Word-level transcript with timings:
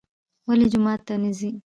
ولې 0.47 0.65
جومات 0.71 0.99
ته 1.07 1.13
نه 1.23 1.31
ځي. 1.37 1.49